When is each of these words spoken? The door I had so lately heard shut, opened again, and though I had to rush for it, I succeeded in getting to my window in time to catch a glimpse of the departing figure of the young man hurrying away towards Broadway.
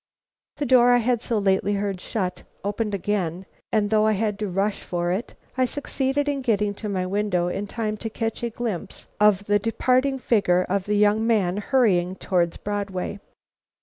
The 0.57 0.65
door 0.65 0.93
I 0.93 0.97
had 0.97 1.21
so 1.21 1.37
lately 1.37 1.73
heard 1.75 2.01
shut, 2.01 2.41
opened 2.63 2.95
again, 2.95 3.45
and 3.71 3.91
though 3.91 4.07
I 4.07 4.13
had 4.13 4.39
to 4.39 4.47
rush 4.49 4.81
for 4.81 5.11
it, 5.11 5.35
I 5.59 5.65
succeeded 5.65 6.27
in 6.27 6.41
getting 6.41 6.73
to 6.73 6.89
my 6.89 7.05
window 7.05 7.49
in 7.49 7.67
time 7.67 7.97
to 7.97 8.09
catch 8.09 8.41
a 8.41 8.49
glimpse 8.49 9.05
of 9.19 9.43
the 9.45 9.59
departing 9.59 10.17
figure 10.17 10.63
of 10.63 10.85
the 10.85 10.95
young 10.97 11.27
man 11.27 11.57
hurrying 11.57 12.07
away 12.07 12.15
towards 12.15 12.57
Broadway. 12.57 13.19